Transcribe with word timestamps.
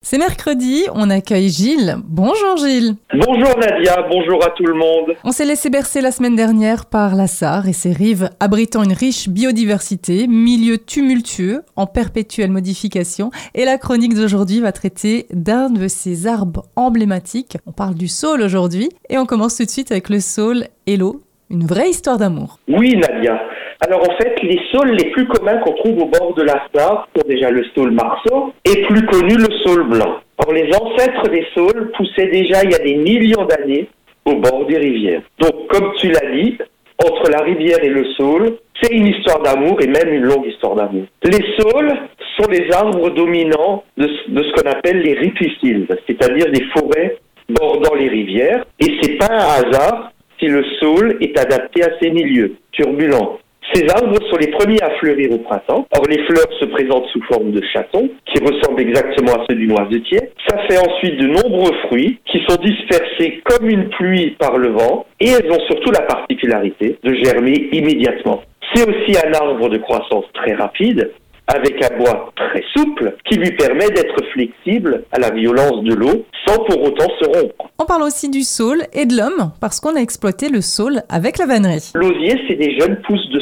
C'est 0.00 0.16
mercredi, 0.16 0.84
on 0.94 1.10
accueille 1.10 1.48
Gilles. 1.50 1.96
Bonjour 2.04 2.56
Gilles. 2.56 2.94
Bonjour 3.12 3.58
Nadia, 3.58 4.06
bonjour 4.08 4.42
à 4.42 4.50
tout 4.50 4.64
le 4.64 4.72
monde. 4.72 5.16
On 5.24 5.32
s'est 5.32 5.44
laissé 5.44 5.70
bercer 5.70 6.00
la 6.00 6.12
semaine 6.12 6.36
dernière 6.36 6.86
par 6.86 7.14
la 7.16 7.26
Sarre 7.26 7.68
et 7.68 7.72
ses 7.72 7.92
rives 7.92 8.30
abritant 8.40 8.84
une 8.84 8.92
riche 8.92 9.28
biodiversité, 9.28 10.26
milieu 10.26 10.78
tumultueux 10.78 11.62
en 11.76 11.86
perpétuelle 11.86 12.50
modification. 12.50 13.30
Et 13.54 13.64
la 13.64 13.76
chronique 13.76 14.14
d'aujourd'hui 14.14 14.60
va 14.60 14.72
traiter 14.72 15.26
d'un 15.32 15.68
de 15.68 15.88
ces 15.88 16.26
arbres 16.26 16.62
emblématiques. 16.76 17.58
On 17.66 17.72
parle 17.72 17.94
du 17.96 18.08
saule 18.08 18.40
aujourd'hui 18.40 18.88
et 19.10 19.18
on 19.18 19.26
commence 19.26 19.56
tout 19.56 19.64
de 19.64 19.70
suite 19.70 19.90
avec 19.90 20.08
le 20.08 20.20
saule 20.20 20.68
et 20.86 20.96
l'eau, 20.96 21.20
une 21.50 21.66
vraie 21.66 21.90
histoire 21.90 22.18
d'amour. 22.18 22.60
Oui 22.68 22.96
Nadia, 22.96 23.38
alors 23.80 24.02
en 24.02 24.16
fait, 24.16 24.42
les 24.42 24.60
saules 24.72 24.90
les 24.90 25.10
plus 25.10 25.26
communs 25.26 25.58
qu'on 25.58 25.72
trouve 25.74 26.02
au 26.02 26.06
bord 26.06 26.34
de 26.34 26.42
la 26.42 26.64
Sarre 26.74 27.08
sont 27.16 27.28
déjà 27.28 27.50
le 27.50 27.64
saule 27.74 27.92
marceau 27.92 28.52
et 28.64 28.82
plus 28.86 29.06
connu 29.06 29.36
le 29.36 29.48
saule 29.64 29.88
blanc. 29.88 30.16
Or 30.38 30.52
les 30.52 30.68
ancêtres 30.74 31.28
des 31.28 31.46
saules 31.54 31.92
poussaient 31.96 32.26
déjà 32.26 32.64
il 32.64 32.72
y 32.72 32.74
a 32.74 32.78
des 32.78 32.96
millions 32.96 33.44
d'années 33.44 33.88
au 34.24 34.34
bord 34.34 34.66
des 34.66 34.78
rivières. 34.78 35.22
Donc 35.38 35.68
comme 35.68 35.92
tu 35.96 36.08
l'as 36.08 36.30
dit, 36.32 36.58
entre 37.04 37.30
la 37.30 37.42
rivière 37.42 37.82
et 37.82 37.88
le 37.88 38.04
saule, 38.16 38.58
c'est 38.80 38.92
une 38.92 39.06
histoire 39.06 39.40
d'amour 39.42 39.80
et 39.80 39.86
même 39.86 40.12
une 40.12 40.24
longue 40.24 40.46
histoire 40.46 40.74
d'amour. 40.74 41.04
Les 41.22 41.44
saules 41.56 41.92
sont 42.36 42.50
les 42.50 42.70
arbres 42.72 43.10
dominants 43.10 43.84
de, 43.96 44.08
ce 44.08 44.52
qu'on 44.52 44.70
appelle 44.70 45.00
les 45.02 45.14
ripisylves, 45.14 45.96
c'est-à-dire 46.06 46.50
des 46.50 46.64
forêts 46.76 47.18
bordant 47.48 47.94
les 47.94 48.08
rivières. 48.08 48.64
Et 48.80 48.98
c'est 49.00 49.16
pas 49.16 49.30
un 49.30 49.62
hasard 49.62 50.12
si 50.38 50.46
le 50.46 50.64
saule 50.80 51.16
est 51.20 51.38
adapté 51.38 51.82
à 51.84 51.90
ces 52.00 52.10
milieux 52.10 52.56
turbulents. 52.72 53.38
Ces 53.74 53.86
arbres 53.90 54.18
sont 54.30 54.36
les 54.38 54.50
premiers 54.50 54.80
à 54.82 54.90
fleurir 54.98 55.32
au 55.32 55.38
printemps. 55.38 55.86
Or, 55.94 56.06
les 56.08 56.24
fleurs 56.24 56.48
se 56.58 56.64
présentent 56.66 57.06
sous 57.12 57.22
forme 57.24 57.50
de 57.52 57.62
chatons, 57.72 58.08
qui 58.26 58.42
ressemblent 58.42 58.80
exactement 58.80 59.34
à 59.34 59.44
ceux 59.48 59.56
du 59.56 59.66
noisetier. 59.66 60.20
Ça 60.48 60.56
fait 60.68 60.78
ensuite 60.78 61.20
de 61.20 61.26
nombreux 61.26 61.74
fruits, 61.86 62.18
qui 62.30 62.40
sont 62.48 62.56
dispersés 62.62 63.42
comme 63.44 63.68
une 63.68 63.88
pluie 63.90 64.36
par 64.38 64.56
le 64.56 64.70
vent, 64.70 65.06
et 65.20 65.28
elles 65.28 65.50
ont 65.50 65.60
surtout 65.66 65.90
la 65.90 66.02
particularité 66.02 66.98
de 67.02 67.14
germer 67.14 67.68
immédiatement. 67.72 68.42
C'est 68.74 68.88
aussi 68.88 69.16
un 69.18 69.32
arbre 69.34 69.68
de 69.68 69.78
croissance 69.78 70.24
très 70.34 70.54
rapide, 70.54 71.10
avec 71.48 71.82
un 71.82 71.96
bois 71.96 72.30
très 72.36 72.62
souple 72.76 73.16
qui 73.28 73.38
lui 73.38 73.50
permet 73.52 73.88
d'être 73.88 74.22
flexible 74.32 75.04
à 75.12 75.18
la 75.18 75.30
violence 75.30 75.82
de 75.82 75.94
l'eau 75.94 76.24
sans 76.46 76.62
pour 76.64 76.82
autant 76.82 77.08
se 77.20 77.26
rompre. 77.26 77.70
On 77.78 77.86
parle 77.86 78.02
aussi 78.02 78.28
du 78.28 78.42
saule 78.42 78.82
et 78.92 79.06
de 79.06 79.16
l'homme 79.16 79.52
parce 79.60 79.80
qu'on 79.80 79.96
a 79.96 80.00
exploité 80.00 80.50
le 80.50 80.60
saule 80.60 81.02
avec 81.08 81.38
la 81.38 81.46
vannerie. 81.46 81.90
L'osier, 81.94 82.38
c'est 82.46 82.56
des 82.56 82.78
jeunes 82.78 83.00
pousses 83.06 83.28
de 83.30 83.40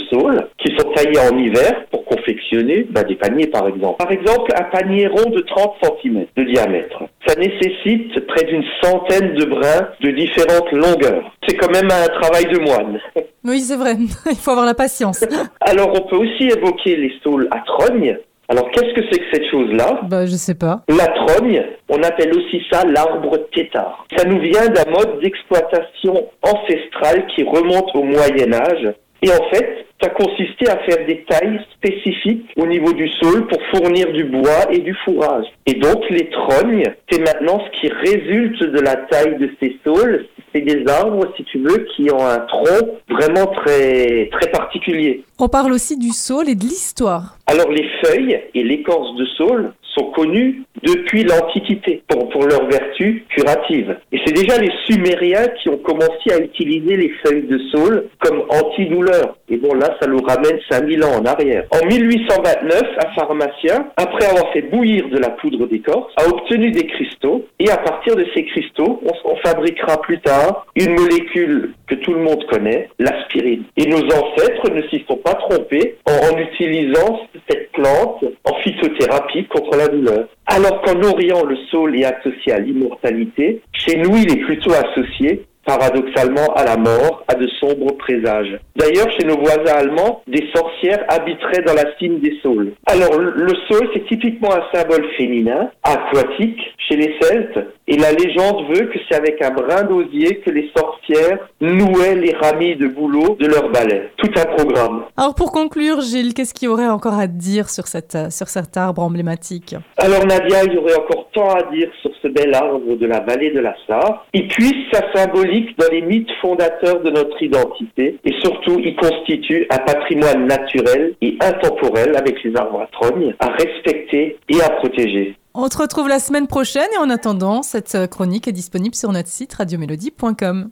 qui 0.58 0.74
sont 0.76 0.90
taillées 0.92 1.18
en 1.18 1.36
hiver 1.36 1.86
pour 1.90 2.04
confectionner 2.04 2.86
bah, 2.90 3.02
des 3.04 3.16
paniers 3.16 3.46
par 3.46 3.68
exemple. 3.68 3.96
Par 3.98 4.10
exemple, 4.10 4.52
un 4.58 4.64
panier 4.64 5.06
rond 5.06 5.30
de 5.30 5.40
30 5.40 5.74
cm 5.82 6.26
de 6.36 6.44
diamètre. 6.44 7.02
Ça 7.26 7.34
nécessite 7.36 8.26
près 8.26 8.44
d'une 8.44 8.64
centaine 8.82 9.34
de 9.34 9.44
brins 9.44 9.88
de 10.00 10.10
différentes 10.10 10.72
longueurs. 10.72 11.32
C'est 11.46 11.56
quand 11.56 11.70
même 11.70 11.90
un 11.90 12.08
travail 12.20 12.46
de 12.46 12.58
moine. 12.58 12.98
Oui, 13.48 13.60
c'est 13.60 13.76
vrai. 13.76 13.94
Il 14.30 14.36
faut 14.36 14.50
avoir 14.50 14.66
la 14.66 14.74
patience. 14.74 15.24
Alors, 15.60 15.90
on 15.94 16.08
peut 16.08 16.16
aussi 16.16 16.48
évoquer 16.48 16.96
les 16.96 17.12
saules 17.22 17.46
à 17.52 17.60
trogne. 17.60 18.18
Alors, 18.48 18.70
qu'est-ce 18.70 18.92
que 18.94 19.02
c'est 19.10 19.18
que 19.18 19.24
cette 19.32 19.50
chose-là? 19.50 20.00
Bah, 20.08 20.24
je 20.26 20.34
sais 20.34 20.54
pas. 20.54 20.82
La 20.88 21.06
trogne, 21.06 21.64
on 21.88 22.02
appelle 22.02 22.32
aussi 22.36 22.62
ça 22.70 22.84
l'arbre 22.84 23.38
tétard. 23.52 24.04
Ça 24.16 24.24
nous 24.24 24.40
vient 24.40 24.66
d'un 24.68 24.88
mode 24.90 25.20
d'exploitation 25.20 26.28
ancestrale 26.42 27.26
qui 27.34 27.42
remonte 27.42 27.90
au 27.94 28.04
Moyen 28.04 28.52
Âge. 28.52 28.92
Et 29.22 29.30
en 29.30 29.48
fait, 29.50 29.86
ça 30.02 30.10
consistait 30.10 30.68
à 30.68 30.76
faire 30.78 31.06
des 31.06 31.24
tailles 31.24 31.60
spécifiques 31.74 32.50
au 32.56 32.66
niveau 32.66 32.92
du 32.92 33.08
sol 33.08 33.46
pour 33.46 33.58
fournir 33.74 34.12
du 34.12 34.24
bois 34.24 34.70
et 34.70 34.78
du 34.78 34.94
fourrage. 35.04 35.46
Et 35.64 35.74
donc, 35.74 36.08
les 36.10 36.28
trognes, 36.28 36.84
c'est 37.10 37.20
maintenant 37.20 37.62
ce 37.64 37.80
qui 37.80 37.88
résulte 37.88 38.62
de 38.62 38.80
la 38.80 38.96
taille 38.96 39.38
de 39.38 39.50
ces 39.60 39.76
saules, 39.84 40.26
c'est 40.54 40.60
des 40.60 40.86
arbres, 40.86 41.26
si 41.36 41.44
tu 41.44 41.58
veux, 41.58 41.86
qui 41.96 42.10
ont 42.10 42.24
un 42.26 42.38
tronc 42.40 42.98
vraiment 43.08 43.46
très, 43.46 44.28
très 44.32 44.50
particulier. 44.50 45.24
On 45.38 45.48
parle 45.48 45.72
aussi 45.72 45.98
du 45.98 46.10
saule 46.10 46.48
et 46.48 46.54
de 46.54 46.62
l'histoire. 46.62 47.38
Alors 47.46 47.70
les 47.70 47.88
feuilles 48.02 48.40
et 48.54 48.62
l'écorce 48.62 49.14
de 49.16 49.26
saule 49.36 49.72
sont 49.96 50.06
connues 50.12 50.62
depuis 50.82 51.24
l'Antiquité 51.24 52.02
pour, 52.08 52.28
pour 52.28 52.46
leurs 52.46 52.66
vertus 52.66 53.22
curatives. 53.28 53.96
Et 54.12 54.20
c'est 54.24 54.32
déjà 54.32 54.58
les 54.58 54.70
Sumériens 54.86 55.48
qui 55.62 55.68
ont 55.68 55.78
commencé 55.78 56.32
à 56.32 56.38
utiliser 56.38 56.96
les 56.96 57.12
feuilles 57.24 57.46
de 57.46 57.58
saule 57.70 58.08
comme 58.20 58.42
antidouleur. 58.48 59.36
Et 59.48 59.56
bon 59.56 59.74
là, 59.74 59.96
ça 60.00 60.08
nous 60.08 60.20
ramène 60.20 60.58
5000 60.70 61.04
ans 61.04 61.20
en 61.20 61.24
arrière. 61.24 61.64
En 61.70 61.86
1829, 61.86 62.82
un 63.04 63.14
pharmacien, 63.14 63.88
après 63.96 64.26
avoir 64.26 64.52
fait 64.52 64.62
bouillir 64.62 65.08
de 65.08 65.18
la 65.18 65.30
poudre 65.30 65.66
d'écorce, 65.66 66.12
a 66.16 66.28
obtenu 66.28 66.70
des 66.70 66.86
cristaux. 66.86 67.44
Et 67.58 67.70
à 67.70 67.78
partir 67.78 68.16
de 68.16 68.26
ces 68.34 68.44
cristaux, 68.44 69.00
on 69.24 69.36
fabriquera 69.36 70.00
plus 70.02 70.20
tard 70.20 70.66
une 70.76 70.94
molécule 70.94 71.72
que 71.86 71.94
tout 71.96 72.12
le 72.12 72.20
monde 72.20 72.44
connaît, 72.46 72.88
l'aspirine. 72.98 73.64
Et 73.76 73.86
nos 73.86 74.04
ancêtres 74.04 74.70
ne 74.72 74.82
s'y 74.88 75.04
sont 75.08 75.16
pas 75.16 75.34
trompés 75.34 75.96
en 76.06 76.36
utilisant 76.38 77.20
cette 77.48 77.72
plante 77.72 78.24
en 78.44 78.54
phytothérapie 78.62 79.46
contre 79.46 79.76
la 79.76 79.88
douleur. 79.88 80.28
Alors 80.46 80.82
qu'en 80.82 81.02
Orient, 81.02 81.44
le 81.44 81.56
saule 81.70 81.98
est 81.98 82.04
associé 82.04 82.52
à 82.52 82.58
l'immortalité, 82.58 83.60
chez 83.72 83.96
nous, 83.96 84.16
il 84.16 84.30
est 84.30 84.44
plutôt 84.44 84.72
associé 84.72 85.44
paradoxalement 85.66 86.54
à 86.54 86.64
la 86.64 86.76
mort, 86.76 87.24
à 87.28 87.34
de 87.34 87.46
sombres 87.60 87.96
présages. 87.98 88.56
D'ailleurs, 88.76 89.10
chez 89.18 89.26
nos 89.26 89.36
voisins 89.36 89.76
allemands, 89.76 90.22
des 90.26 90.48
sorcières 90.54 91.04
habiteraient 91.08 91.62
dans 91.66 91.74
la 91.74 91.96
cime 91.98 92.20
des 92.20 92.38
saules. 92.42 92.72
Alors, 92.86 93.18
le 93.18 93.52
saule, 93.68 93.88
c'est 93.92 94.06
typiquement 94.06 94.54
un 94.54 94.62
symbole 94.72 95.04
féminin, 95.16 95.70
aquatique, 95.82 96.60
chez 96.88 96.96
les 96.96 97.16
Celtes, 97.20 97.58
et 97.88 97.96
la 97.96 98.12
légende 98.12 98.66
veut 98.68 98.86
que 98.86 98.98
c'est 99.08 99.16
avec 99.16 99.42
un 99.42 99.50
brin 99.50 99.84
d'osier 99.84 100.38
que 100.38 100.50
les 100.50 100.70
sorcières 100.76 101.38
nouaient 101.60 102.16
les 102.16 102.34
ramis 102.34 102.76
de 102.76 102.88
bouleau 102.88 103.36
de 103.38 103.46
leur 103.46 103.70
balai. 103.70 104.10
Tout 104.16 104.30
un 104.36 104.44
programme. 104.56 105.04
Alors, 105.16 105.34
pour 105.34 105.52
conclure, 105.52 106.00
Gilles, 106.00 106.34
qu'est-ce 106.34 106.52
qu'il 106.52 106.66
y 106.66 106.68
aurait 106.68 106.88
encore 106.88 107.18
à 107.18 107.26
dire 107.26 107.68
sur, 107.70 107.86
cette, 107.86 108.16
sur 108.30 108.48
cet 108.48 108.76
arbre 108.76 109.02
emblématique? 109.02 109.76
Alors, 109.98 110.26
Nadia, 110.26 110.64
il 110.64 110.74
y 110.74 110.78
aurait 110.78 110.96
encore 110.96 111.28
tant 111.32 111.50
à 111.50 111.62
dire 111.70 111.88
sur 112.02 112.10
ce 112.22 112.28
bel 112.28 112.54
arbre 112.54 112.96
de 112.96 113.06
la 113.06 113.20
vallée 113.20 113.52
de 113.52 113.60
la 113.60 113.74
Sarre. 113.86 114.26
Il 114.32 114.48
puise 114.48 114.74
sa 114.92 115.12
symbolique 115.14 115.78
dans 115.78 115.88
les 115.92 116.02
mythes 116.02 116.32
fondateurs 116.40 117.00
de 117.02 117.10
notre 117.10 117.40
identité 117.42 118.18
et 118.24 118.32
surtout 118.42 118.80
il 118.80 118.96
constitue 118.96 119.66
un 119.70 119.78
patrimoine 119.78 120.46
naturel 120.46 121.14
et 121.22 121.36
intemporel 121.40 122.16
avec 122.16 122.42
les 122.42 122.56
arbres 122.56 122.80
à 122.80 122.86
trogne 122.86 123.34
à 123.38 123.48
respecter 123.48 124.38
et 124.48 124.60
à 124.62 124.70
protéger. 124.70 125.36
On 125.58 125.70
se 125.70 125.78
retrouve 125.78 126.06
la 126.06 126.20
semaine 126.20 126.48
prochaine 126.48 126.86
et 126.94 126.98
en 126.98 127.08
attendant, 127.08 127.62
cette 127.62 128.08
chronique 128.08 128.46
est 128.46 128.52
disponible 128.52 128.94
sur 128.94 129.10
notre 129.10 129.30
site 129.30 129.54
radiomélodie.com. 129.54 130.64